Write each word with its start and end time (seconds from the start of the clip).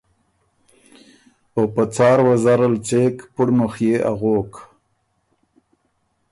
او 1.55 1.63
په 1.73 1.83
څار 1.95 2.17
وزره 2.29 2.65
ل 2.73 2.75
څېک 2.87 3.15
پُړمُخيې 3.33 3.95
اغوک 4.11 4.51